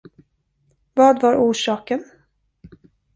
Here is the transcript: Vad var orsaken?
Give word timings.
Vad 0.93 1.21
var 1.21 1.33
orsaken? 1.35 2.03